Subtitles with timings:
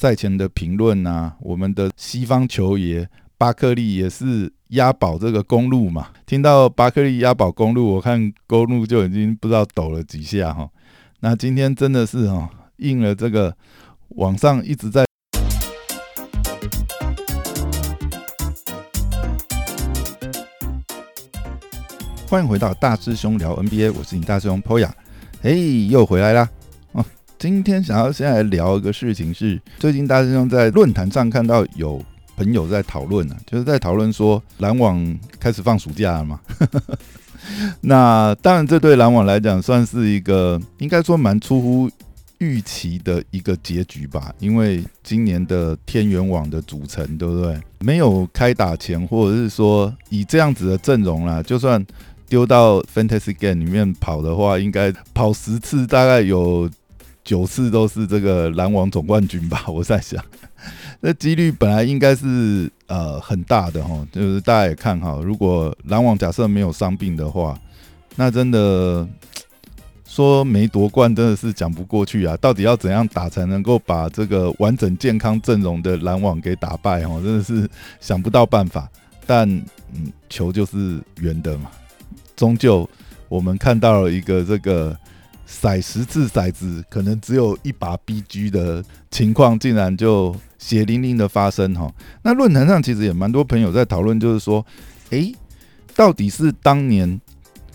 [0.00, 3.06] 赛前的评论啊，我们的西方球爷
[3.36, 6.08] 巴克利也是押宝这个公路嘛。
[6.24, 10.66] 听到巴克利押宝公路，我看公路就已经不知道抖了几下哈。
[11.20, 13.54] 那今天真的是哈，应了这个
[14.16, 15.04] 网上一直在。
[22.26, 24.88] 欢迎回到大师兄聊 NBA，我是你大师兄 Poya，
[25.42, 26.48] 嘿，又回来啦！
[27.40, 31.98] 今天想要先来聊一个事情，是最近大家在论坛上看到有
[32.36, 36.38] 朋友在讨论啊，就是在讨论说篮网开始放暑假了嘛。
[37.80, 41.90] 那当然，这对篮网来讲算是一个应该说蛮出乎
[42.36, 47.58] 预期的一个结局吧，因为今年的天元网的组成，对不对？
[47.78, 51.82] 没有开打前，或者是说以这样子的阵容啦，就算。
[52.28, 56.70] 丢到 Fantasy Game 里面跑的话，应该跑十次，大概有
[57.24, 59.64] 九次都是这个篮网总冠军吧。
[59.68, 60.22] 我在想，
[61.00, 67.58] 那几率本来应该是呃很大的哈，就是大家也看哈，如果篮网假设没有伤病的话，
[68.16, 69.06] 那真的
[70.04, 72.36] 说没夺冠真的是讲不过去啊。
[72.38, 77.06] 到底要怎样打才能够把这个完整健康阵容的篮网给打败？
[77.06, 77.68] 哈，真的是
[78.00, 78.90] 想不到办法。
[79.24, 79.48] 但
[79.94, 81.70] 嗯，球就是圆的嘛。
[82.34, 82.88] 终究，
[83.28, 84.96] 我们看到了一个这个
[85.50, 91.92] 骰十次骰子，可能只有一把 BG 的情况，竟然就血淋淋的发生哈。
[92.22, 94.64] 那论坛上其实也蛮多朋友在讨论，就是说，
[95.10, 95.34] 诶，
[95.96, 97.20] 到底是当年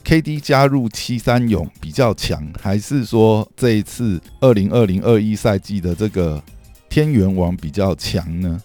[0.06, 6.42] KD 加入七三勇比较强，还是说这一次二零二零二一赛季的这个
[6.90, 8.62] 天元王比较强呢？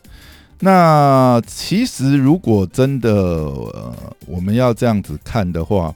[0.62, 3.94] 那其实，如果真的呃，
[4.26, 5.94] 我们要这样子看的话，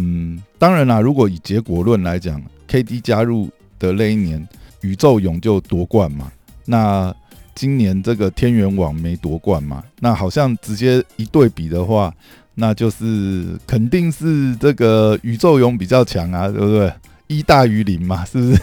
[0.00, 4.46] 嗯，当然啦，如果以结果论来讲，KD 加入的那一年，
[4.82, 6.30] 宇宙勇就夺冠嘛。
[6.64, 7.12] 那
[7.52, 9.82] 今年这个天元网没夺冠嘛？
[9.98, 12.14] 那好像直接一对比的话，
[12.54, 16.92] 那就是肯定是这个宇宙勇比较强啊，对不对？
[17.26, 18.62] 一大于零嘛，是不是？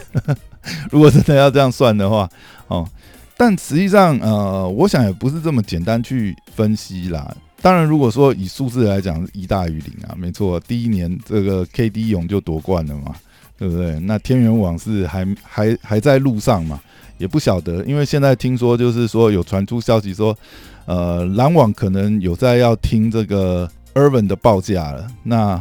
[0.90, 2.26] 如果真的要这样算的话，
[2.68, 2.88] 哦。
[3.36, 7.36] 但实际上，呃，我想也不是这么简单去分析啦。
[7.66, 13.12] 当然，如果说以数字来讲，一大于零啊，没错，第一年这个 KD 勇就夺冠了嘛，
[13.58, 13.98] 对不对？
[13.98, 16.80] 那天元网是还还还在路上嘛，
[17.18, 20.38] 也不晓得，因为现在听说就是说有传出消息说，
[20.84, 25.60] 呃，篮网可能有在要听这个 Irvin 的报价了，那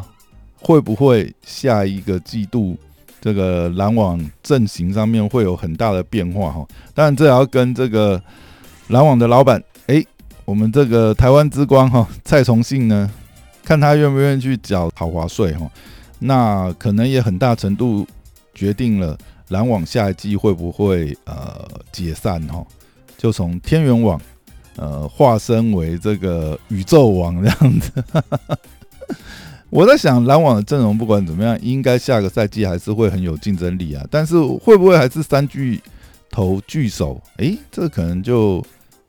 [0.59, 2.77] 会不会下一个季度？
[3.19, 6.63] 这个篮网阵型上面会有很大的变化哈，
[6.93, 8.21] 当然这也要跟这个
[8.89, 10.05] 篮网的老板哎，
[10.45, 13.11] 我们这个台湾之光哈蔡崇信呢，
[13.63, 15.69] 看他愿不愿意去缴豪华税哈，
[16.19, 18.07] 那可能也很大程度
[18.53, 19.17] 决定了
[19.49, 22.63] 篮网下一季会不会呃解散哈，
[23.17, 24.21] 就从天元网
[24.75, 27.91] 呃化身为这个宇宙网这样子。
[29.71, 34.05] 我在想，篮网的阵容不管怎么样，应该下个赛季还是会很有竞争力啊。
[34.09, 35.81] 但是会不会还是三巨
[36.29, 37.19] 头巨首？
[37.37, 38.63] 诶，这可能就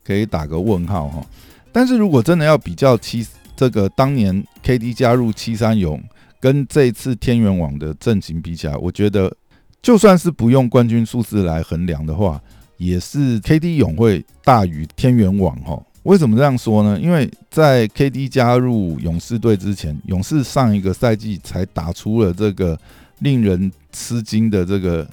[0.07, 1.25] 可以打个问号哈。
[1.73, 6.01] 但是如果真的要比较七这个当年 KD 加入七三勇
[6.39, 9.35] 跟这次天元网的阵型比起来，我觉得
[9.81, 12.41] 就算是不用冠军数字来衡量的话，
[12.77, 15.81] 也是 KD 勇会大于天元网哈。
[16.03, 16.97] 为什么这样说呢？
[16.99, 22.79] 因为在 KD 加入勇士队之前，勇士上一个赛季才打出了这个
[23.19, 25.05] 令人吃惊的这个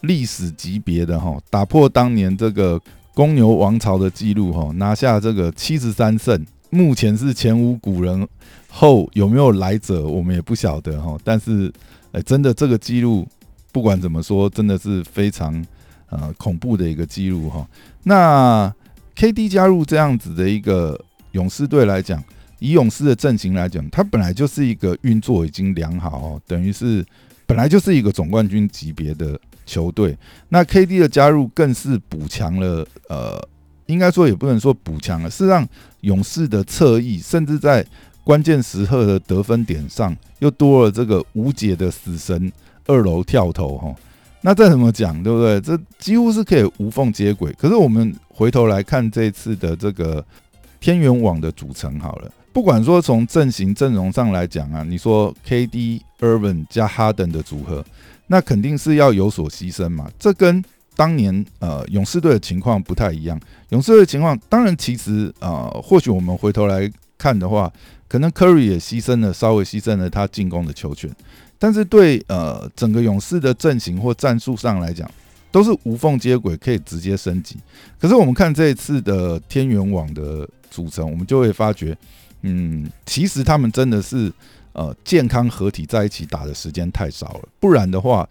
[0.00, 2.80] 历史级别的哈，打破当年这个
[3.18, 8.28] 公牛王朝的记录哈，拿下这个七十三胜，目前是前无古人，
[8.68, 11.18] 后有没有来者我们也不晓得哈。
[11.24, 11.68] 但是，
[12.12, 13.26] 哎，真的这个记录
[13.72, 15.60] 不管怎么说，真的是非常
[16.10, 17.66] 呃恐怖的一个记录哈。
[18.04, 18.72] 那
[19.16, 20.96] KD 加入这样子的一个
[21.32, 22.22] 勇士队来讲，
[22.60, 27.04] 以勇士的阵型来讲，它本来就是一个运作已经良好，等于是
[27.46, 29.36] 本来就是一个总冠军级别的
[29.68, 30.16] 球队。
[30.48, 33.38] 那 KD 的加入更是补强了，呃，
[33.84, 35.68] 应该说也不能说补强了，是让
[36.00, 37.84] 勇士的侧翼，甚至在
[38.24, 42.50] 关键时刻的得分点上，又多了这个无解的死神
[42.86, 43.94] 二楼跳投哈。
[44.40, 45.60] 那再怎么讲，对不对？
[45.60, 47.52] 这几乎是可以无缝接轨。
[47.58, 50.24] 可是我们回头来看这次的这个
[50.80, 57.84] 天元网的组成，好了，不管说从阵型阵容上来讲啊，你说 KD、Irvin 加哈登的组合，
[58.28, 60.08] 那肯定是要有所牺牲嘛。
[60.18, 60.64] 这跟
[60.94, 63.38] 当年呃勇士队的情况不太一样。
[63.70, 67.72] 勇士队的情况，当然其实呃，或许我们回头来看的话，
[68.08, 71.10] 可能库里也牺牲了，稍微牺牲了他进攻的球权。
[71.58, 75.10] 但是对呃整个勇士的阵型或战术上来讲，
[75.50, 77.56] 都是无缝接轨，可以直接升级。
[77.98, 81.96] 可是我们看这一次的天元网的组成，我们就会发觉，
[82.42, 84.32] 嗯，其实他们真的是
[84.78, 87.48] 呃健康合体在一起打的时间太少了。
[87.58, 88.28] 不然的话，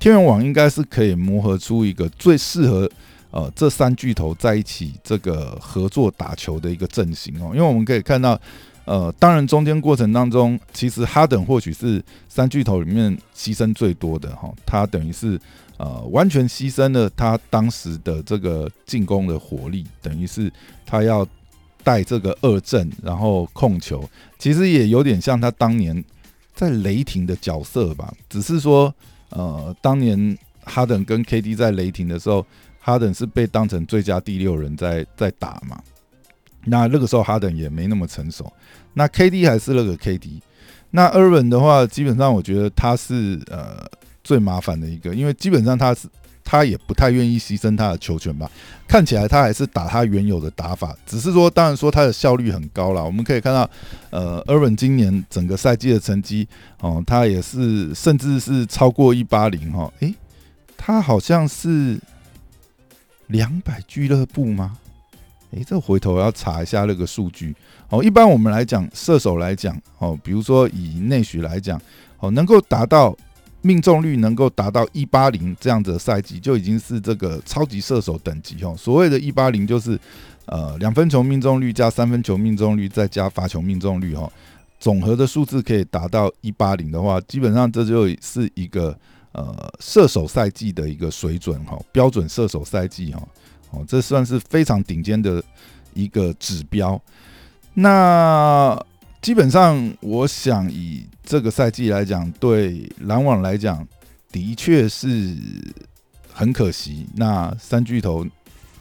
[0.00, 2.90] 天元网应该是可以磨合出一个最适合
[3.30, 7.52] 呃这三巨头在一起这个合作打球的一个阵型哦。
[7.54, 8.38] 因为我们可以看到。
[8.86, 15.40] 呃，当然，中间过程当中，其实哈登或许是三巨头里面牺牲最多的哈，他等于是
[15.78, 20.52] 呃完全牺牲了他当时的这个进攻的火力，等于是
[20.84, 21.26] 他要
[21.82, 24.06] 带这个二阵，然后控球，
[24.44, 26.04] 其实也有点像他当年
[26.54, 28.94] 在雷霆的角色吧，只是说
[29.30, 32.44] 呃，当年哈登跟 KD 在雷霆的时候，
[32.78, 35.82] 哈登是被当成最佳第六人在在打嘛。
[36.66, 38.52] 那那个时候哈登也没那么成熟，
[38.92, 40.42] 那 KD 还是那个 KD，
[40.90, 43.82] 那 Irvin 的话，基本上我觉得他是呃
[44.22, 46.06] 最麻烦的一个，因为基本上他是
[46.44, 48.50] 他也不太愿意牺牲他的球权吧，
[48.86, 53.68] 看起来他还是打他原有的打法，只是说当然说他的效率很高了，我们可以看到
[54.10, 56.46] 呃 Irvin 今年整个赛季的成绩
[56.80, 60.14] 哦，他也是甚至是超过一八零哈，诶，
[60.76, 61.98] 他好像是
[63.28, 64.76] 两百俱乐部吗？
[65.52, 67.54] 诶，这回头要查一下那个数据
[67.88, 68.02] 哦。
[68.02, 71.80] 一般我们来讲，射手来讲哦，比如说以内许来讲
[72.18, 73.16] 哦，能够达到
[73.66, 78.74] 命中率能够达到一八零这样子的赛季，就已经是这个超级射手等级哦。
[78.78, 79.98] 所谓的一八零就是
[80.44, 84.30] 呃两分球命中率加三分球命中率再加罚球命中率哈，
[84.78, 88.94] 总和的数字可以达到一八零的话，基本上这就是一个
[89.32, 93.26] 呃射手赛季的一个水准哈，标准射手赛季哈。
[93.70, 95.42] 哦，这算是非常顶尖的
[95.94, 97.00] 一个指标。
[97.72, 98.78] 那
[99.24, 103.88] 基本上，我想以这个赛季来讲，对篮网来讲，
[104.30, 105.34] 的确是
[106.30, 107.06] 很可惜。
[107.16, 108.26] 那三巨头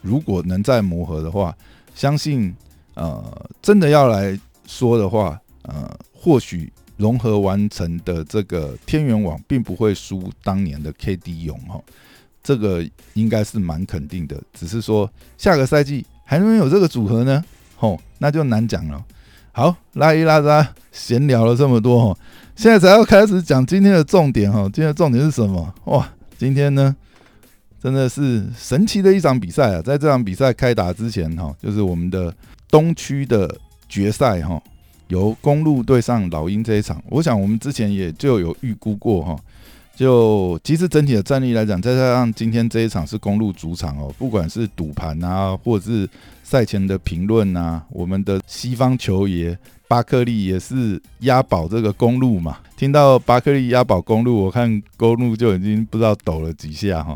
[0.01, 1.56] 如果能再磨合的话，
[1.95, 2.54] 相信
[2.95, 4.38] 呃，真的要来
[4.68, 11.81] 说的话，呃，或许融合完成的这个天元网，并不会输当年的 KD 勇哈。
[12.44, 17.42] 这个应该是蛮肯定的，只是说下个赛季还能有这个组合呢？
[17.78, 19.01] 吼，那就难讲了。
[19.55, 22.19] 好，拉一拉拉，闲聊了这么多，哈，
[22.55, 25.71] 现在才要开始讲今天的重点，哈，今天的重点是什么？
[25.85, 26.95] 哇，今天呢，
[27.79, 29.79] 真的是神奇的一场比赛啊！
[29.79, 32.33] 在这场比赛开打之前，哈，就是我们的
[32.71, 33.47] 东区的
[33.88, 34.59] 决赛，哈，
[35.09, 39.35] 由公路对上老鹰这一场，我想我们之前也就有预估过，哈。
[39.95, 46.10] 就其实整体的战力来讲，再加上今天这一场是公路主场哦，不管是赌盘啊，或者是
[46.44, 49.56] 赛前的评论啊，我们的西方球爷
[49.88, 52.57] 巴克利也是押宝这个公路嘛。
[52.75, 57.16] 听到巴克利押宝公路，我看公路就已经不知道抖了几下哈。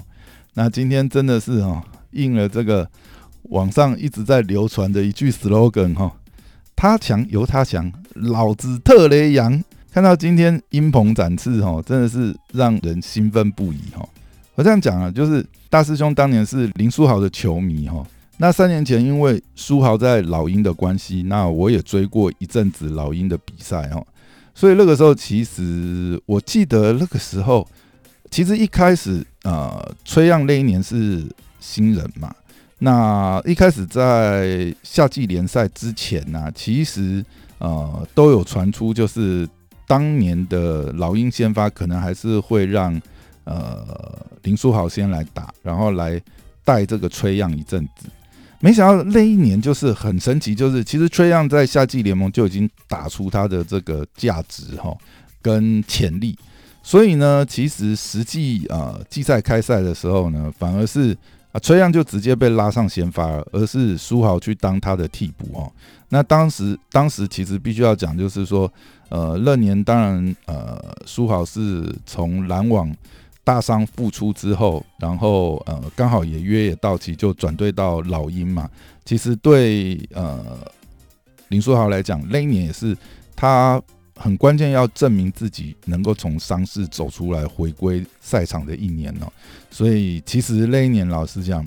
[0.54, 2.88] 那今天真的是哈应了这个
[3.44, 6.14] 网上一直在流传的一句 slogan 哈，
[6.76, 9.64] 他强由他强，老子特雷杨。
[9.98, 14.08] 看到今天鹰鹏展翅，哈，真的是让人兴奋不已，哈。
[14.54, 18.06] 我这样讲啊，就是大师兄当年是林书豪的球迷，哈。
[18.38, 24.06] 那三年前因为书豪在老鹰的关系，那我也追过一阵子老鹰的比赛，哈。
[24.54, 27.68] 所以那个时候，其实我记得那个时候，
[28.30, 31.26] 其实一开始，呃，崔样那一年是
[31.60, 32.32] 新人嘛。
[32.78, 37.26] 那一开始在夏季联赛之前呢，其实
[37.58, 39.50] 呃都有传出就是。
[39.88, 43.02] 当年的老鹰先发可能还是会让
[43.46, 43.88] 呃
[44.44, 46.22] 林书豪先来打，然后来
[46.66, 48.10] 带这个崔样一阵子。
[48.60, 54.94] 没想到那一年就是很神奇，就是其实崔样在夏季联盟就已经打出他的这个价值哈
[55.42, 56.38] 跟潜力，
[56.84, 61.16] 所以呢，其实实际啊季赛开赛的时候呢，反而是
[61.54, 65.72] 啊崔样就直接被拉上先发了，而是书豪去当他的替补哦。
[66.10, 68.70] 那当时当时其实必须要讲，就是说。
[69.10, 72.94] 呃，那年当然，呃，书豪是从篮网
[73.44, 78.70] 大伤复出之后，然后呃，刚好也约也到期，就转队到老鹰嘛。
[79.06, 80.60] 其实对呃
[81.48, 82.98] 林书豪来讲，那一年也是
[83.36, 83.82] 他
[84.16, 89.32] 很关键，要证明自己能够从伤势走出来，回归赛场的一年哦。
[89.72, 91.66] 所以其实那一年，老实讲，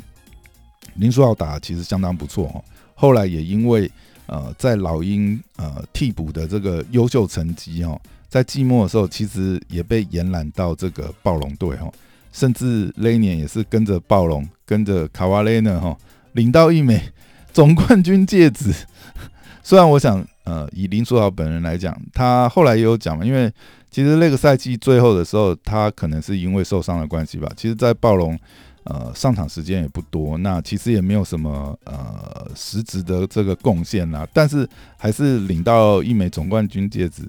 [0.96, 2.62] 林书豪打其实相当不错哦。
[2.94, 3.90] 后来也因为
[4.30, 11.92] 呃，在老鹰呃替补的这个优秀成绩哦，在季末的时候，其实也被延揽到这个暴龙队哦，
[12.32, 15.96] 甚至那一年也是跟着暴龙，跟着卡瓦雷呢哈，
[16.34, 17.02] 领到一枚
[17.52, 18.72] 总冠军戒指。
[19.64, 23.52] 虽然我想，呃，以林书豪本人来讲，他后来也有讲嘛，因为
[23.90, 27.50] 其实那个赛季最后的时候，他可能是因为受伤的关系吧。
[27.56, 28.38] 其实，在暴龙
[28.84, 37.22] 呃上场时间也不多，那其实也没有什么呃实质的这个贡献啦，但是还是领到一枚总冠军戒指。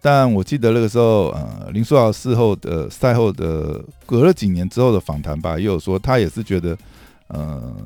[0.00, 6.78] 但我记得那个时候，呃，林书豪事后的赛后的隔了几年之后的访谈吧，也有说他也是觉得，
[7.26, 7.76] 呃，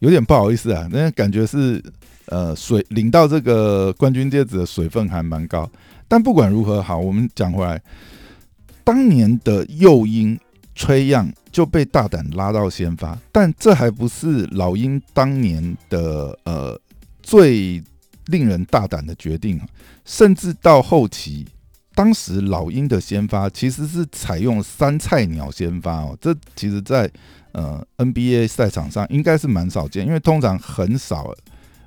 [0.00, 1.82] 有点不好意思啊，那感觉是，
[2.26, 5.68] 呃，水领到这个冠军戒指的水分还蛮高。
[6.06, 7.80] 但不管如何好，我们讲回来，
[8.84, 10.38] 当年的诱因
[10.74, 16.80] 崔样就被大胆拉到先发，但这还不是老鹰当年的呃
[17.22, 17.82] 最。
[18.26, 19.60] 令人大胆的决定
[20.04, 21.44] 甚至到后期，
[21.92, 27.10] 当时老鹰的先发其实是采用三菜鸟先发哦，这其实在
[27.50, 31.34] 呃 NBA 赛场上应该是蛮少见，因为通常很少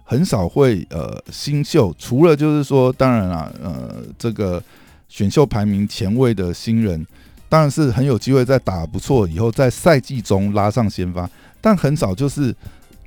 [0.03, 4.61] 很少会呃新秀，除了就是说，当然啦，呃，这个
[5.07, 7.03] 选秀排名前位的新人，
[7.49, 11.29] 当然是很有机会在打不错以后，在赛季中拉上先发，
[11.61, 12.55] 但很少就是。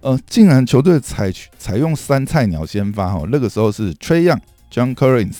[0.00, 4.38] 呃，竟然球队采取采用三菜鸟先发哈，那个时候是 Trayon、
[4.73, 5.35] John Collins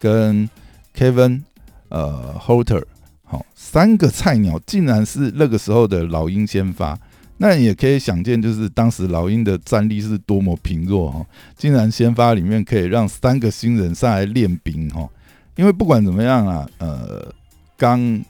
[0.00, 0.50] 跟
[0.92, 1.42] Kevin
[1.88, 2.82] 呃 Holter
[3.22, 6.98] 好三个菜鸟，竟然是那个时候的老鹰先发，
[7.36, 11.24] 那也可以想见，就是当时老鹰的战力是多么贫弱哈，
[11.56, 15.08] 竟然先发里面可以让三个新人上来练兵哈，
[15.54, 17.32] 因为不管怎么样啊，呃，
[17.76, 18.20] 刚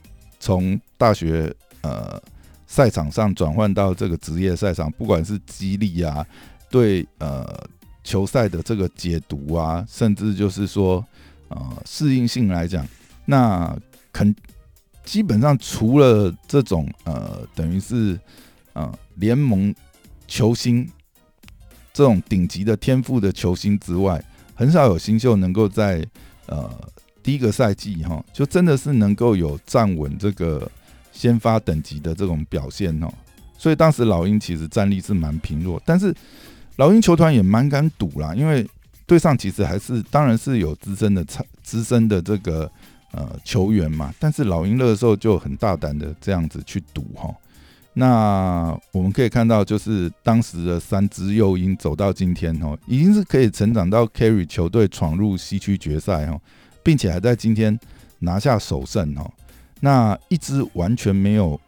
[0.43, 2.21] 从大学呃。
[2.65, 6.27] 赛场上转换到这个职业赛场，不管是激励啊，
[6.71, 7.47] 对呃
[8.03, 11.05] 球赛的这个解读啊，甚至就是说
[11.49, 12.89] 呃适应性来讲，
[13.27, 13.77] 那
[14.11, 14.35] 肯
[15.05, 18.19] 基本上除了这种呃等于是
[18.73, 19.75] 呃联盟
[20.27, 20.89] 球星
[21.93, 26.03] 这种顶级的天赋的球星之外，很少有新秀能够在
[26.47, 26.71] 呃
[27.23, 30.71] 第一个赛季哈，就真的是能够有站稳这个。
[31.14, 33.07] 先发等级的这种表现哦，
[33.59, 36.12] 所以当时老鹰其实战力是蛮贫弱，但是
[36.76, 38.67] 老鹰球团也蛮敢赌啦，因为
[39.07, 41.23] 队上其实还是当然是有资深的、
[41.62, 42.69] 资深的这个
[43.11, 47.31] 呃球员嘛，但是老鹰那个时候就很大胆的这样子去赌哈。
[47.93, 56.41] 那我们可以看到，就是当时的三支幼鹰走到今天哦，已经是可以成长到 carry 球队闯入西区决赛哈，
[56.83, 57.79] 并且还在今天
[58.19, 59.31] 拿下首胜哦。
[59.81, 61.61] 那一支完全没有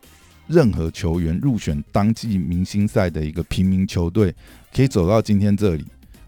[0.47, 4.35] 任何球员入选当季明星赛的一个平民球队，
[4.73, 5.85] 可以走到今天这里，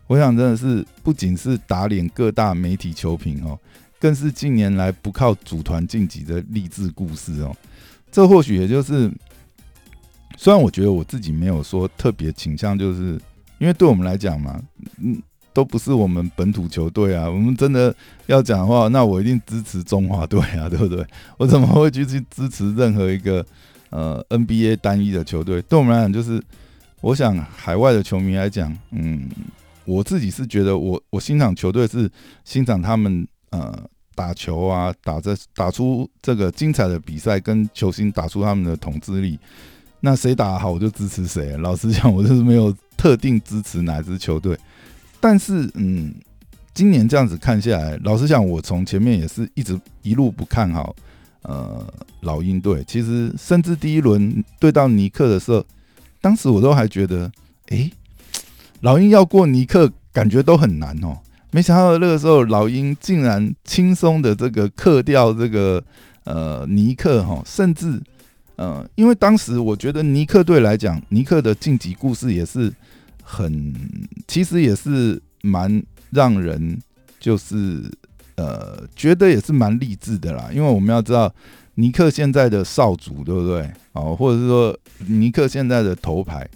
[0.06, 3.56] 我想真的是不仅是打脸各大媒体球评哦，
[4.00, 7.54] 更是近年来不靠组团晋级的励志故事哦。
[8.10, 9.08] 这或许也就是，
[10.36, 13.20] 虽然我觉得我自己没有说特别倾向，就是
[13.58, 14.60] 因为对我们来讲嘛，
[14.98, 15.22] 嗯。
[15.56, 17.30] 都不是我们本土球队啊！
[17.30, 17.94] 我们真的
[18.26, 21.02] 要讲的话，那我一定支持中华队啊，对不对？
[21.38, 23.42] 我怎么会去去支持任何一个
[23.88, 25.62] 呃 NBA 单一的球队？
[25.62, 26.38] 对我们来讲，就是
[27.00, 29.30] 我想海外的球迷来讲，嗯，
[29.86, 32.10] 我自己是觉得我我欣赏球队是
[32.44, 33.74] 欣赏他们呃
[34.14, 39.38] 打球啊，打着打出这个精彩的比赛，跟球星打出他们的统治力。
[40.00, 41.56] 那谁打好，我就支持谁。
[41.56, 44.54] 老实讲，我就是没有特定支持哪支球队。
[45.18, 46.14] 但是，嗯，
[46.72, 50.94] 今年这样子看下来，老实讲，我从前面也是一直一路不看好，
[51.42, 51.84] 呃，
[52.20, 52.84] 老鹰队。
[52.86, 55.64] 其实，甚至第一轮对到尼克的时候，
[56.20, 57.30] 当时我都还觉得，
[57.68, 57.90] 哎，
[58.80, 61.18] 老鹰要过尼克，感觉都很难哦。
[61.50, 65.82] 没想到那个时候，老鹰竟然轻松的这个克掉这个
[66.24, 68.00] 呃尼克哈，甚至，
[68.56, 72.72] 呃，因为当时我觉得尼克队来讲，尼克的晋级故事也是。
[73.28, 73.74] 很，
[74.28, 76.80] 其实也是蛮让人
[77.18, 77.82] 就是
[78.36, 80.48] 呃，觉得也是蛮励志的啦。
[80.52, 81.34] 因为我们要知道，
[81.74, 83.68] 尼克现在的少主对不对？
[83.94, 84.78] 哦，或者是说
[85.08, 86.48] 尼克现在的头牌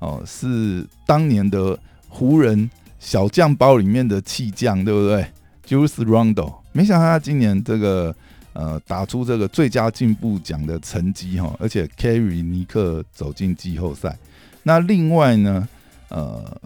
[0.00, 1.78] 哦，是当年的
[2.08, 2.68] 湖人
[2.98, 5.24] 小将包里面的弃将，对不对
[5.64, 8.12] ？Julius Randle，没想到他今年这个
[8.52, 14.18] 呃打出这个最佳进步奖的成绩哈，而且 carry 尼克走进季后赛。
[14.64, 15.68] 那另外呢？
[16.08, 16.60] 呃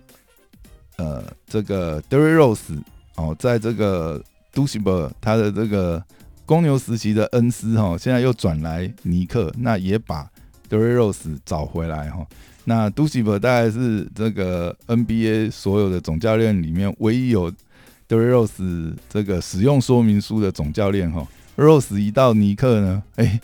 [0.97, 2.79] 呃，这个 Derry Rose
[3.17, 6.03] 哦，在这个 d u s i b e r 他的这个
[6.45, 10.29] 公牛时期的恩师哈，现在又转来尼克，那也把
[10.69, 12.27] Derry Rose 找回来哈。
[12.65, 17.51] 那 d u s i b e r 大概是这个 NBA 所有的总教练里面唯一有
[18.09, 21.27] Derry Rose 这个使用说明书的总教练哈。
[21.57, 23.41] Rose 一到尼克呢，哎，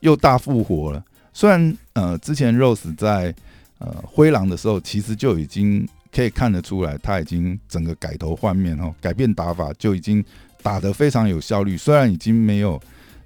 [0.00, 1.04] 又大复活了。
[1.32, 3.34] 虽然呃，之前 Rose 在
[3.78, 10.24] 呃，灰狼的时候，其实就已经可以看得出来，他已经整个改头换面哦，改变打法，就已经
[10.62, 11.76] 打得非常有效率。
[11.76, 12.80] 虽然已经没有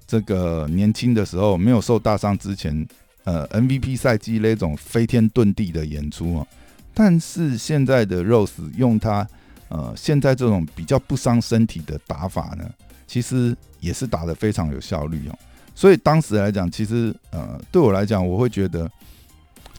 [0.05, 2.85] 这个年轻的时候，没有受大伤之前
[3.23, 6.47] 呃 MVP 赛季那种飞天遁地的演出哦。
[6.93, 9.25] 但是现在的 Rose 用他
[9.69, 12.69] 呃现在这种比较不伤身体的打法呢，
[13.07, 15.39] 其实也是打得非常有效率哦。
[15.73, 18.91] 所以当时来讲，其实呃对我来讲，我会觉得，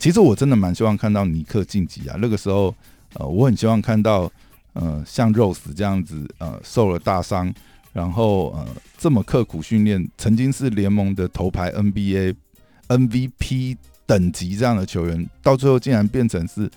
[0.03, 2.17] 其实我真的蛮希望看到尼克晋级啊。
[2.21, 2.75] 那个时候
[3.15, 4.29] 呃我很希望看到
[4.73, 7.55] 呃像 Rose 这样子呃受了大伤，
[7.93, 8.67] 然后呃
[8.99, 12.35] 这么刻苦训练，曾经是联盟的头牌 NBA
[12.89, 16.69] MVP 等级这样的球员，到最后竟然变成是。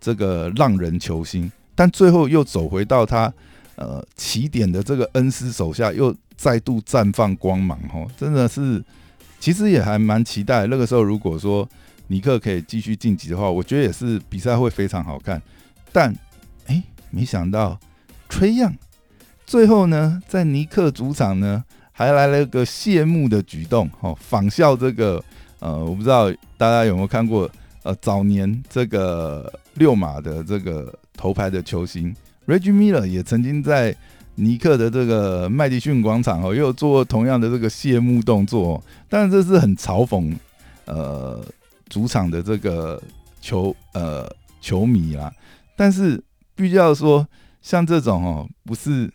[0.00, 3.30] 这个浪人球星，但最后又走回到他
[3.74, 8.80] 呃起点的这个恩师手下，又再度绽放光芒哦，真的是，
[9.40, 10.68] 其实也还蛮期待。
[10.68, 11.68] 那个时候如果说
[12.08, 15.40] 尼克可以继续晋级的话，我觉得也是比赛会非常好看。
[15.92, 16.14] 但
[16.66, 17.78] 哎，没想到
[18.28, 18.74] 吹样
[19.46, 25.22] 最后呢，在尼克主场呢，还来了个谢幕的举动哦，仿效这个
[25.60, 27.48] 呃，我不知道大家有没有看过。
[27.84, 32.14] 呃，早年这个六马的这个头牌的球星
[32.46, 33.96] Reggie Miller 也曾经在
[34.34, 40.34] 尼克的这个麦迪逊广场哦，又做同样的这个谢幕动作，但这是很嘲讽
[40.86, 41.42] 呃
[41.88, 43.02] 主场的这个
[43.40, 44.30] 球呃
[44.60, 45.32] 球迷啦。
[45.76, 46.22] 但是
[46.54, 47.26] 必须要说，
[47.62, 49.12] 像这种哦，不是，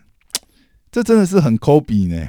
[0.90, 2.28] 这真的是很抠鼻呢。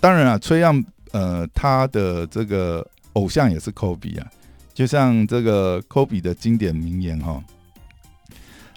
[0.00, 4.26] 当然啊，崔样呃他的这个偶像也是抠鼻啊。
[4.74, 7.42] 就像这个科比的经典名言哈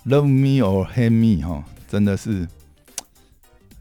[0.05, 2.47] ，“Love me or hate me” 哈，真的是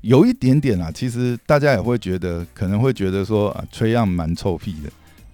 [0.03, 0.93] 有一点点啊。
[0.93, 4.91] 其实大家也会觉得，可能会觉得说啊，崔样蛮臭屁的。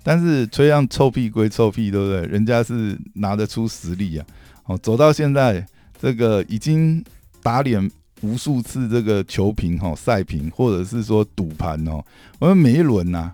[0.07, 2.25] 但是崔样臭屁归臭屁，对不对？
[2.27, 4.25] 人家是拿得出实力啊。
[4.67, 5.67] 哦，走到现在，
[6.01, 7.05] 这个已经
[7.43, 12.01] 打脸无数次这个球评哈、赛评，或者是说赌盘哦。
[12.39, 13.33] 我们每一轮呐。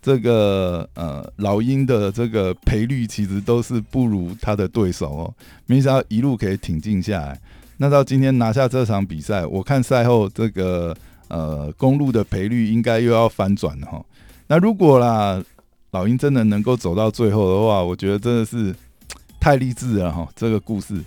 [0.00, 5.34] 这个呃，老鹰的这个赔率其实都是不如他的对手哦。
[5.66, 7.38] 没想到一路可以挺进下来，
[7.76, 14.02] 那到今天拿下这场比赛，我看赛后这个呃公路的赔率应该又要翻转了哈。
[14.46, 15.42] 那如果啦，
[15.90, 18.74] 老鹰真的能够走到最后的话，我觉得真的是
[19.40, 20.28] 太励志了哈。
[20.34, 21.02] 这个故事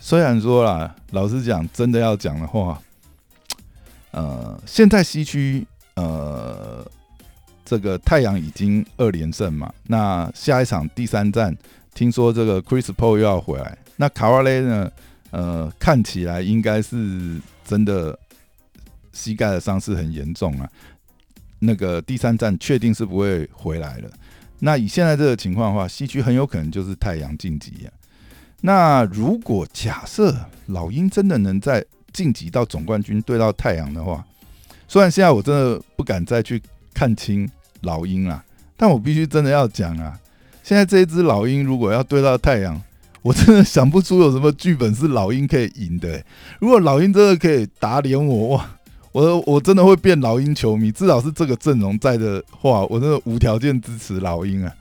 [0.00, 2.80] 虽然说啦，老实讲，真的要讲的话，
[4.10, 5.66] 呃，现在西区
[5.96, 6.86] 呃。
[7.66, 9.72] 这个太阳已经二连胜嘛？
[9.84, 11.56] 那下一场第三战，
[11.94, 13.78] 听说这个 Chris Paul 又要回来。
[13.96, 14.92] 那卡瓦雷呢？
[15.30, 18.16] 呃，看起来应该是真的
[19.14, 20.68] 膝盖的伤势很严重啊。
[21.58, 24.10] 那个第三战确定是不会回来了。
[24.64, 27.92] 那以现在这个情况的话，西区很有可能就是太阳晋级啊。
[28.62, 30.34] 那如果假设
[30.66, 34.24] 老鹰真的能在晋级到总冠军对到太阳的话，
[34.88, 36.62] 虽然现在我真的不敢再去。
[36.96, 37.50] 看清
[37.80, 38.44] 老鹰啦，
[38.76, 40.16] 但我必须真的要讲啊！
[40.62, 42.80] 现在这一只老鹰如果要对到太阳，
[43.20, 46.24] 我真的想不出有什么剧本是老鹰可以赢的。
[46.60, 48.78] 如果老鹰真的可以打脸我，哇，
[49.14, 50.90] 我我真的会变老鹰球迷。
[50.90, 54.74] 至少是这个阵容在的话，我真的无条件支持老鹰啊！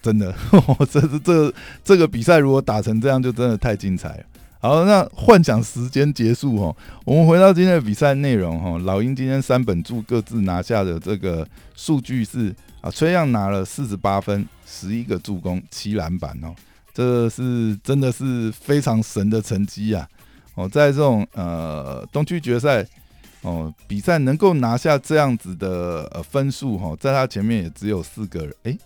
[0.00, 0.34] 真的，
[0.90, 1.54] 这这这
[1.84, 4.24] 这个比赛如果打成这样，就真的太精彩了。
[4.60, 6.74] 好，那幻想时间结束哦。
[7.04, 8.78] 我们回到今天的比赛内容哈。
[8.78, 16.54] 老鹰今天三本柱各自拿下的这个数据是啊，崔样拿了四十八分，十一个助攻，七篮板哦，
[16.94, 20.08] 这是真的是非常神的成绩啊！
[20.56, 22.84] 哦，在这种呃东区决赛
[23.42, 28.78] 哦比赛能够拿下这样子的呃分数哈，在他前面也只有四个人，哎，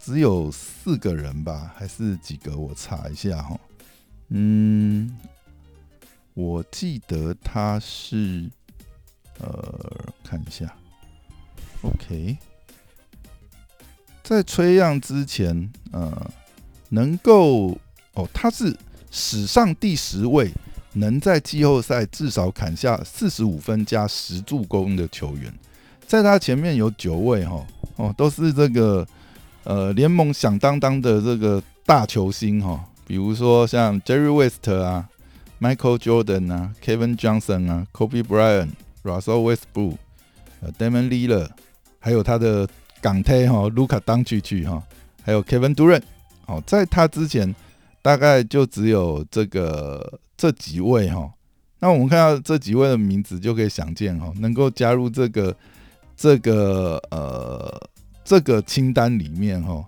[0.00, 2.56] 只有四个人吧，还是几个？
[2.56, 3.60] 我查一下哈。
[4.28, 5.14] 嗯，
[6.32, 8.50] 我记得他是，
[9.38, 10.74] 呃，看一下
[11.82, 12.38] ，OK，
[14.22, 16.30] 在崔样之前，呃，
[16.88, 17.78] 能够
[18.14, 18.74] 哦，他是
[19.10, 20.50] 史上第十位
[20.94, 25.52] 能在季后赛至少砍下四十五分加十助攻的球员，
[26.06, 29.06] 在他前面有九位哈，哦，都是这个
[29.64, 32.84] 呃联盟响当当的这个大球星哈。
[33.06, 35.08] 比如说像 Jerry West 啊、
[35.60, 38.70] Michael Jordan 啊、Kevin Johnson 啊、Kobe Bryant、
[39.02, 39.96] Russell Westbrook、
[40.60, 41.50] 呃 Damon l i l l a r
[41.98, 42.68] 还有他的
[43.00, 44.82] 港推哈 Luka Doncic 哈，
[45.22, 46.02] 还有 Kevin Durant，
[46.46, 47.54] 哦，在他之前
[48.00, 51.30] 大概就只有这个这几位哈。
[51.78, 55.56] 那我们看到这几位的名字，就可以想见哈，能够加入这个
[56.16, 57.90] 这个呃
[58.24, 59.86] 这个清单里面哈，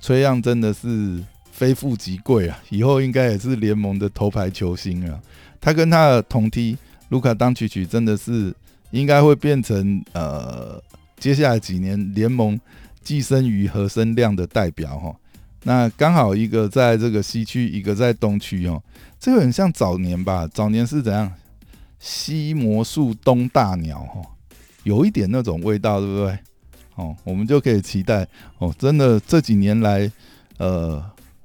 [0.00, 1.22] 崔样真的是。
[1.54, 2.58] 非富即贵啊！
[2.70, 5.20] 以后应该也是联盟的头牌球星啊。
[5.60, 6.76] 他跟他的同梯
[7.10, 8.52] 卢卡当曲曲真的是
[8.90, 10.82] 应该会变成呃
[11.18, 12.58] 接下来几年联盟
[13.04, 15.14] 寄生于和生量的代表哈。
[15.64, 18.82] 那刚好一个在这个西区，一个在东区哦，
[19.20, 20.48] 这个很像早年吧？
[20.52, 21.32] 早年是怎样？
[22.00, 24.20] 西魔术东大鸟哈，
[24.82, 26.38] 有一点那种味道，对不对？
[26.96, 28.26] 哦，我们就可以期待
[28.58, 28.74] 哦。
[28.76, 30.10] 真的这几年来，
[30.58, 31.00] 呃，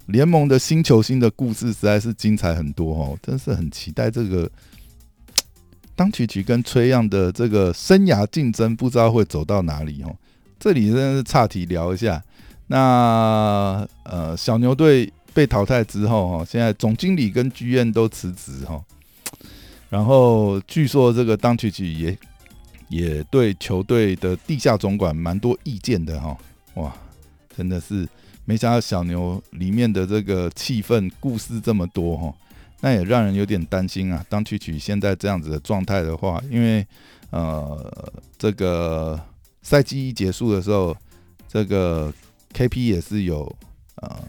[0.08, 4.50] 联盟的新球星的故事实在是精彩很多哦，真是很期待这个
[5.96, 10.16] 当曲曲跟崔样的这个生涯竞争，不知道会走到哪里哦。
[10.60, 12.22] 这里真的是岔题聊一下。
[12.70, 18.84] 那呃，小牛队被淘汰之后哈，现在总经理跟剧院都辞职哈，
[19.90, 22.18] 然后据说这个当曲曲也
[22.90, 26.38] 也对球队的地下总管蛮多意见的哈，
[26.74, 26.94] 哇，
[27.56, 28.06] 真的是
[28.44, 32.34] 没想到小牛里面的这个气氛故事这么多哈，
[32.82, 34.26] 那也让人有点担心啊。
[34.28, 36.86] 当曲曲现在这样子的状态的话，因为
[37.30, 39.18] 呃，这个
[39.62, 40.94] 赛季一结束的时候，
[41.48, 42.14] 这个。
[42.58, 42.88] K.P.
[42.88, 43.56] 也是有
[43.98, 44.20] 呃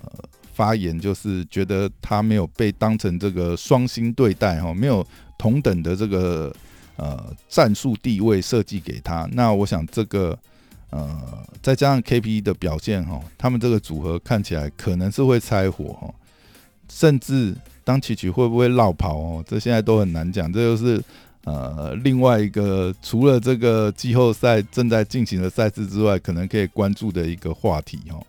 [0.53, 5.07] 发言，就是觉得他没有被当成这个双星对待哈，没有
[5.38, 6.55] 同等的这个
[6.97, 9.27] 呃战术地位设计给他。
[9.33, 10.38] 那我想这个
[10.91, 12.43] 呃再加上 K.P.
[12.43, 16.14] 的表现哈，他们这个组合看起来可能是会拆伙哈，
[16.91, 20.53] 甚至当琪琪会不会落跑哦，这现在都很难讲。
[20.53, 21.03] 这就是
[21.49, 28.21] 呃另外一个除了这个季后赛正在进行的赛事之外，可能可以关注的一个话题哦。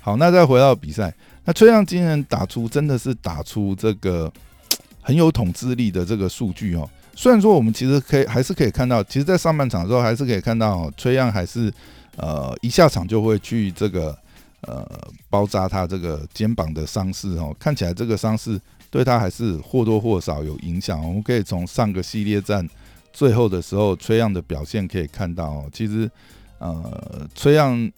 [0.00, 1.12] 好，那再回到比赛，
[1.44, 4.32] 那崔样今天打出真的是打出这个
[5.00, 6.88] 很有统治力的这个数据哦。
[7.14, 11.72] 虽然说我们其实可以还是可以看到，其实，在上半场的时候还是可以看到崔样还是
[12.16, 14.16] 呃一下场就会去这个
[14.62, 14.86] 呃
[15.30, 21.00] 包扎他这个肩膀的伤势哦，看起来这个伤势对他还是或多或少有影响。
[21.06, 22.68] 我们可以从上个系列战
[23.12, 26.10] 最后的时候崔样的表现可以看到，其实
[26.58, 27.90] 呃崔样。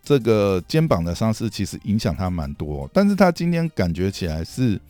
[0.00, 4.80] 这个肩膀的伤势其实影响他蛮多，但是他今天感觉起来是，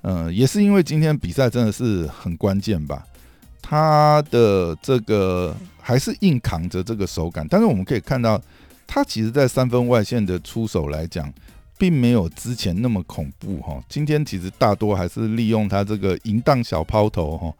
[0.00, 3.06] 嗯，也是因为今天比赛真的是很关键吧，
[3.62, 8.42] 他的这个还是硬扛着这个手感，但是我们可以看到，
[8.88, 11.32] 他其实在三分外线的出手来讲，
[11.78, 13.80] 并没有之前那么恐怖哈。
[13.88, 17.54] 今天其实大多还是利用他这个淫荡小抛投哈，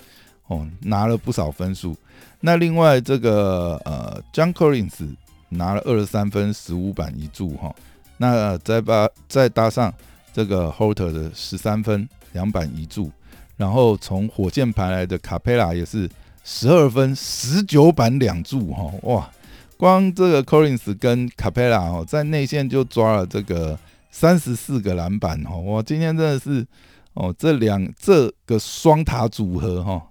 [0.49, 1.97] 哦，拿了不少分数。
[2.41, 5.15] 那另外这个呃，John Collins。
[5.51, 7.75] 拿了二十三分十五板一助哈，
[8.19, 9.91] 那再把再搭上
[10.31, 13.11] 这个 Holter 的十三分两板一助，
[13.57, 16.07] 然后从火箭排来的卡佩拉也是
[16.45, 19.31] 十二分十九板两助哈，哇，
[19.79, 23.79] 光这个 Collins 跟卡佩拉哦，在内线就抓了这个
[24.11, 26.67] 三十四个篮板哦，哇，今天真的是
[27.15, 30.03] 哦，这两这个双塔组合哈，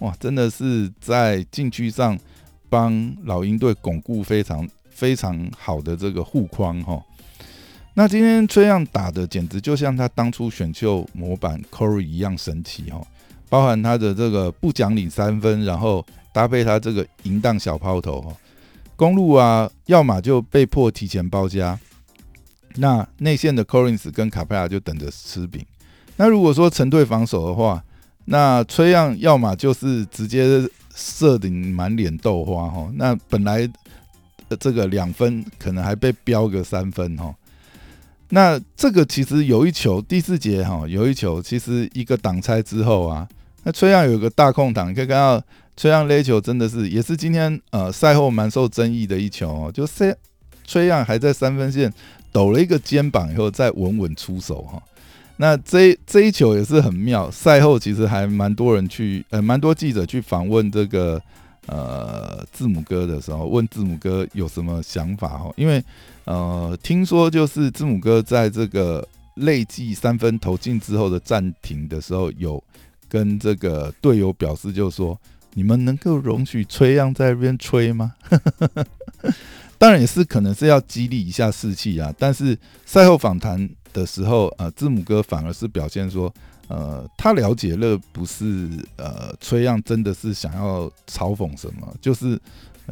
[0.00, 2.18] 哇，真的是在禁区上
[2.68, 4.68] 帮老鹰队巩固非常。
[4.92, 7.02] 非常好的这个护框哈，
[7.94, 13.00] 那今天崔样打的简直就像他当初选秀模板 Corey 一样神奇哈，
[13.48, 16.04] 包含他的这个不讲理三分，然后
[16.34, 18.36] 搭配他这个淫荡小抛投哈，
[19.00, 21.78] 公路啊，要么就被迫提前包夹，
[22.76, 25.64] 那内线的 Corins 跟卡佩拉就等着吃饼。
[26.16, 27.82] 那如果说成队防守的话，
[28.26, 33.66] 那崔样要么就是直接射顶满脸豆花哈，那本来。
[34.58, 37.32] 这个两分可能还被标个三分哈，
[38.30, 43.28] 那这个其实有一球第四节哈有一球，其实一个挡拆之后啊，
[43.62, 45.40] 那崔样有个大空档，你可以看到
[45.80, 50.14] 崔样勒球真的是也是今天呃赛后蛮受争议的一球哦，就崔
[50.62, 51.90] 崔样还在三分线
[52.30, 54.82] 抖了一个肩膀以后再稳稳出手哈，
[55.38, 61.18] 那这这一球也是很妙，赛后其实还蛮多人去呃蛮多记者去访问这个。
[61.66, 65.52] 呃，字母哥的时候问字母哥有什么想法哦？
[65.56, 65.80] 因为
[66.24, 72.60] 呃，听说就是字母哥在这个累计三分投进之后的暂停的时候，有
[73.08, 75.16] 跟这个队友表示，就是说
[75.54, 78.14] 你们能够容许吹样在那边吹吗？
[79.78, 82.12] 当然也是可能是要激励一下士气啊。
[82.18, 86.32] 但是赛后访谈的时候，呃，字母哥反而是表现说。
[86.72, 92.40] 呃，他了解了，不是呃，崔样真的是想要嘲讽什么，就是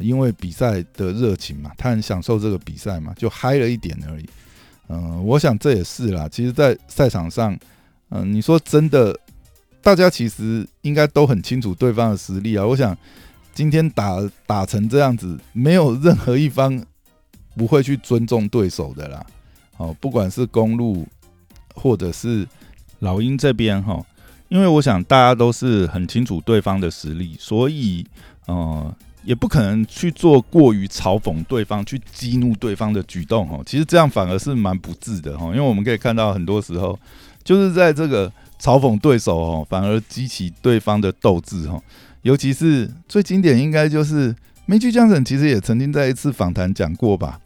[0.01, 4.29] 因为比赛的热情嘛，他很享受这个比赛嘛，就嗨了一点而已。
[4.89, 6.27] 嗯，我想这也是啦。
[6.29, 7.57] 其实，在赛场上，
[8.09, 9.17] 嗯，你说真的，
[9.81, 12.65] 大家其实应该都很清楚对方的实力啊。
[12.65, 12.97] 我想
[13.53, 16.83] 今天打打成这样子，没有任何一方
[17.55, 19.25] 不会去尊重对手的啦。
[19.77, 21.07] 哦，不管是公路
[21.73, 22.47] 或者是。
[23.01, 23.97] 老鹰这边哈，
[24.49, 28.05] 因为我想大家都是很清楚对方的实力，所以
[28.45, 33.63] 呃，也不可能去做过于嘲讽对方、去激怒对方的举动哦。
[33.65, 36.99] 其实这样反而是蛮不智的哈，因为我们可以看到很多时候
[37.41, 38.29] 就是在这个
[38.61, 41.81] 嘲讽对手哦，反而激起对方的斗志哈。
[42.23, 47.39] 尤其是最经典，应该就是梅居江省，其实也曾经在一次访谈讲过吧。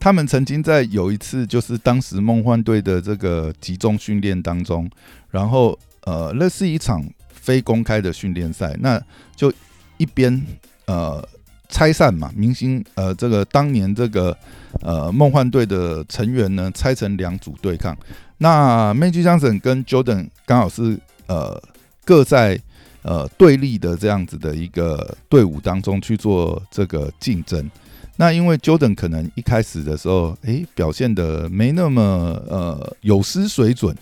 [0.00, 4.90] 他们曾经在有一次，就是当时梦幻队的这个集中训练当中，
[5.30, 9.00] 然后呃，那是一场非公开的训练赛，那
[9.36, 9.52] 就
[9.98, 10.42] 一边
[10.86, 11.22] 呃
[11.68, 14.36] 拆散嘛，明星呃这个当年这个
[14.80, 17.94] 呃梦幻队的成员呢拆成两组对抗，
[18.42, 20.98] 那 Magic Johnson 跟 Jordan 刚好是
[21.28, 21.62] 呃
[22.04, 22.60] 各在。
[23.02, 27.70] 呃，对立的这样子的一个队伍当中去做这个竞争，
[28.16, 32.02] 那因为 Jordan 可能一开始的时候，诶，表现的没那么
[32.46, 33.96] 呃有失水准，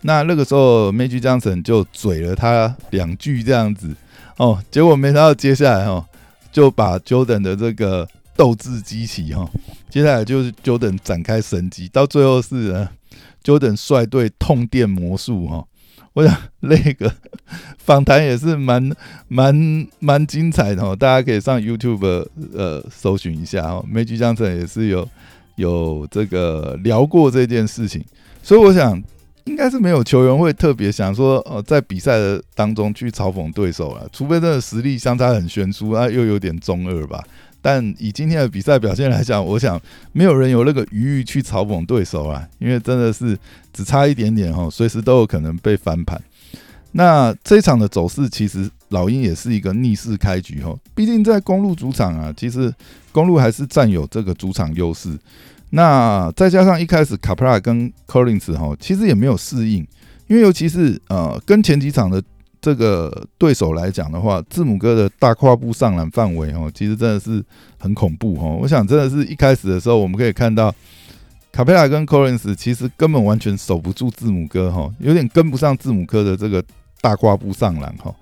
[0.00, 3.94] 那那个时候 Magic Johnson 就嘴了他两句这样子，
[4.36, 6.04] 哦，结果没想到接下来哈
[6.50, 9.48] 就把 Jordan 的这个斗志激起哈，
[9.88, 12.88] 接下来就是 Jordan 展开神迹，到最后是
[13.44, 15.64] Jordan 率队痛电魔术哈。
[16.12, 17.12] 我想那个
[17.78, 18.90] 访谈也是蛮
[19.28, 23.84] 蛮蛮精彩的哦，大家可以上 YouTube 呃搜寻一下哦。
[23.88, 25.08] 梅吉江城也是有
[25.54, 28.04] 有这个聊过这件事情，
[28.42, 29.00] 所以我想
[29.44, 37.22] 应该是没有球员会特别想说呃在比赛的当中去嘲讽对手了，除非真的实力相差很悬殊啊，又有点中二吧。
[37.62, 39.80] 但以今天的比赛表现来讲，我想
[40.12, 43.38] 没有人有那个余裕去嘲讽对手啊，因为真的是
[43.72, 46.20] 只差一点点哈，随时都有可能被翻盘。
[46.92, 52.72] 那这场的走势，其实老鹰也是一个逆势开局哈，毕竟在公路主场啊，其实
[53.12, 55.18] 公路还是占有这个主场优势。
[55.70, 59.86] 那再加上一开始卡普拉跟 Collins 哈，其实也没有适应，
[60.26, 62.22] 因为尤其是呃跟前几场的。
[62.60, 67.42] 这个对手来讲的话，字母哥的大跨步上篮范围哦，其实真的是
[67.78, 68.58] 很恐怖哦。
[68.60, 70.74] 我想真的是一开始的时候，我们可以看到
[71.52, 76.62] 卡佩拉跟 Collins 其实根本完全守不住字母哥哈，有点跟不上字母哥的这个
[77.00, 78.14] 大跨步上篮哈。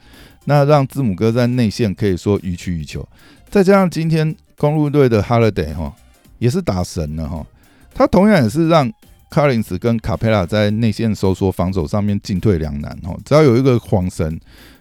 [0.45, 3.07] 那让字母哥在内线可以说予取予求，
[3.51, 5.93] 再加上今天公路队的 Holiday 哈
[6.39, 7.45] 也是打神了哈，
[7.93, 8.91] 他同样也是让。
[9.31, 14.41] 卡林斯跟卡佩拉在内线收缩防守上面进退两难哦，只要有一个晃神，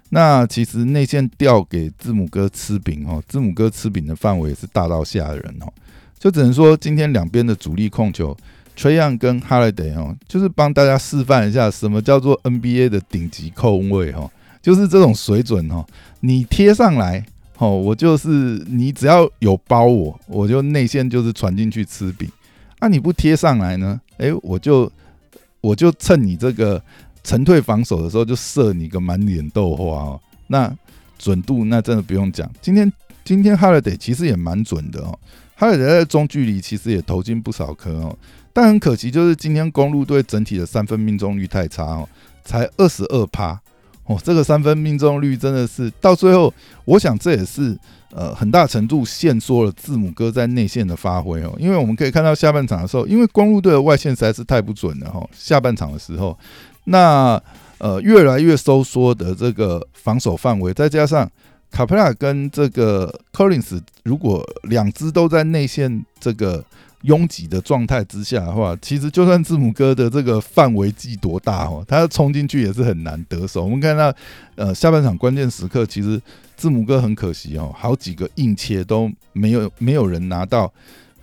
[0.09, 5.71] 那其实内线调给字母哥吃饼哦，字母哥吃饼的范围是大到吓人哦，
[6.17, 8.35] 就只能说今天两边的主力控球
[8.75, 14.31] 崔样跟哈雷德哦，就是帮大家示范一下什么叫做 NBA 的顶级控卫哦，
[14.61, 15.85] 就是这种水准哦，
[16.21, 17.25] 你贴上来
[17.57, 18.29] 哦，我就是
[18.69, 22.29] 你只要有包我，我就内线就是传进去吃饼。
[22.79, 23.99] 那你不贴上来呢？
[24.17, 24.91] 哎，我就
[25.61, 26.81] 我就趁你这个
[27.23, 30.21] 沉退防守的时候，就射你个满脸豆花哦。
[30.47, 30.73] 那
[31.17, 32.49] 准度那真的不用讲。
[32.61, 32.91] 今天
[33.23, 35.17] 今天哈勒德其实也蛮准的哦。
[35.55, 38.17] 哈勒德在中距离其实也投进不少颗哦。
[38.53, 42.09] 但很可惜，就是今天公路队整体的三分命中率太差哦，
[42.43, 43.59] 才二十二趴
[44.05, 44.19] 哦。
[44.23, 46.53] 这个三分命中率真的是到最后，
[46.85, 47.77] 我想这也是。
[48.11, 55.27] 呃，很大程度限缩了字母哥在内线的发挥哦，因为我们可以看到下半场的时候，因为公路队的外线实在是太不准了哈。
[55.33, 56.37] 下半场的时候，
[56.85, 57.41] 那
[57.79, 61.29] 呃越来越收缩的这个防守范围，再加上
[61.69, 66.63] 卡佩拉跟这个 Collins，如果两支都在内线这个。
[67.07, 73.63] 拥挤的状态之下的话，其实就算字母哥的这个范围计多大哦，他冲进去也是很难得手。
[73.63, 74.13] 我们看到，
[74.55, 76.21] 呃，下半场关键时刻，其实
[76.57, 80.71] 字母哥很可惜哦，好几个硬切都没有 没有人拿到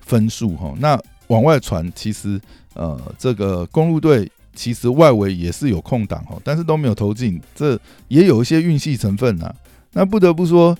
[0.00, 0.74] 分数哈。
[0.78, 2.40] 那往外传，其实
[2.72, 9.54] 呃，这个公路队其实外围也是有空档哦，但是都没有投进，这也有一些运气成分啊。
[9.92, 10.74] 那不得不说，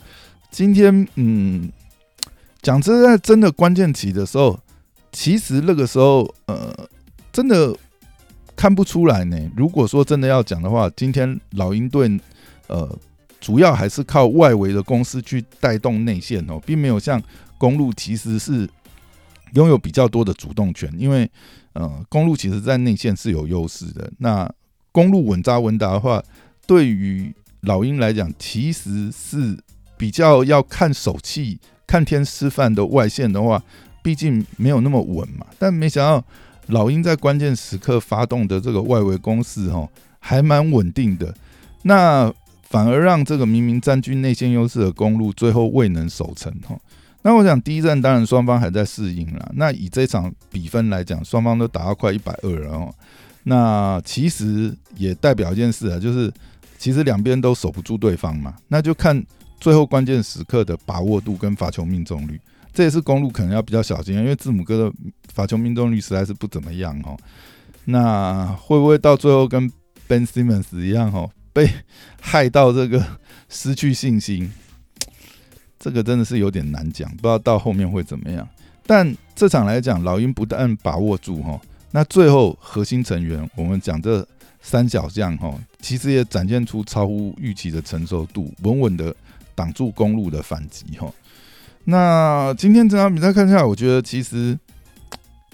[0.51, 1.71] 今天嗯，
[2.63, 4.59] 讲真，在真的关键期的时候。
[5.15, 6.75] 其实那个时候，呃，
[7.33, 7.73] 真的
[8.57, 9.39] 看不出来呢。
[9.57, 12.21] 如果说真的要讲的话，今天老鹰队，
[12.67, 12.99] 呃，
[13.41, 17.23] 主要还是靠外围的公司去带动内线哦，并没有像
[17.59, 18.69] 公路其实是
[19.53, 20.93] 拥有比较多的主动权。
[20.99, 21.31] 因为，
[21.75, 24.11] 呃，公路其实在内线是有优势的。
[24.19, 24.53] 那
[24.91, 26.21] 公路稳扎稳打的话，
[26.67, 29.57] 对于老鹰来讲，其实是
[29.97, 33.63] 比较要看手气、看天吃饭的外线的话。
[34.05, 36.23] 毕竟没有那么稳嘛，但没想到
[36.67, 39.89] 老鹰在关键时刻发动的这个外围攻势，哈，
[40.19, 41.35] 还蛮稳定的。
[41.85, 42.31] 那
[42.63, 46.79] 反而让这个明明占据内线优势的公路，最后未能守成，哈。
[47.23, 49.51] 那我想第一站当然双方还在适应了。
[49.55, 52.95] 那以这场比分来讲，双方都打到快一百二了，哦。
[53.45, 56.31] 那其实也代表一件事啊，就是
[56.77, 58.55] 其实两边都守不住对方嘛。
[58.69, 59.25] 那就看。
[59.61, 62.39] 最后关键时刻的把握度跟罚球命中率，
[62.75, 64.97] 这也是公路可能要比较小心，因为字母哥的
[65.33, 67.17] 罚球命中率实在是不怎么样哦。
[67.85, 69.71] 那会不会到最后跟
[70.09, 71.71] Ben Simmons 一样哦，被
[72.21, 73.03] 害到这个
[73.49, 74.53] 失去信心？
[75.79, 78.49] 这个真的是有点难讲，不知道到后面会怎么样。
[78.87, 81.61] 但这场来讲，老鹰不但把握住哈，
[81.91, 84.27] 那最后核心成员，我们讲这
[84.61, 89.15] 三小将哈，其实也展现出超乎预期的承受度，稳稳的
[89.55, 91.13] 挡住公路的反击哈。
[91.85, 94.59] 那今天这场比赛看下来，我觉得其实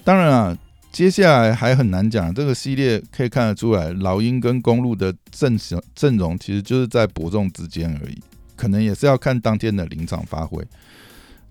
[0.03, 0.57] 当然啊，
[0.91, 2.33] 接下来还很难讲。
[2.33, 8.17] 这个系列可以看得出来，老鹰跟公路的阵型阵容其实就是在伯仲之间而已。
[8.55, 10.63] 可能也是要看当天的临场发挥，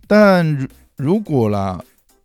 [0.07, 1.83] 但如果啦，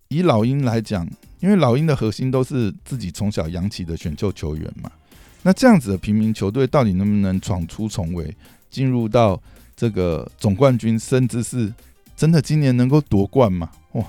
[0.09, 4.91] 以老鹰来讲，因为老鹰的核心都是自己从小养起的选秀球员嘛，
[5.41, 8.31] 那这样子的平民球队到底能不能闯出重围，
[8.69, 9.41] 进入到
[9.75, 11.73] 这个总冠军，甚至是
[12.15, 13.69] 真的今年能够夺冠吗？
[13.93, 14.03] 哇，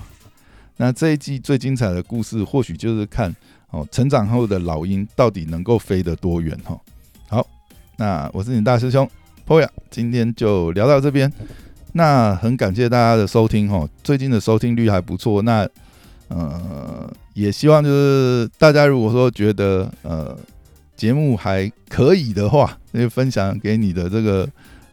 [0.77, 3.35] 那这一季最精彩的故事，或许就是看
[3.69, 6.79] 哦，成长后的老鹰到底能够飞得多远哈。
[7.27, 7.45] 好，
[7.97, 9.09] 那我是你大师兄。
[9.45, 11.31] Poya，，今天就聊到这边。
[11.93, 15.41] 那很感谢大家的收听哈，最近的收听率还不错。
[15.41, 15.67] 那
[16.27, 20.37] 呃，也希望就是大家如果说觉得呃
[20.97, 24.47] 节目还可以的话，那就分享给你的这个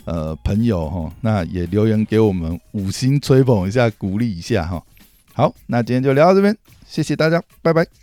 [0.05, 1.13] 呃朋友哈。
[1.21, 4.83] 那也留言给我们五星吹捧一下，鼓励一下哈。
[5.33, 7.95] 好，那今天就聊到这边，谢谢大家，拜拜。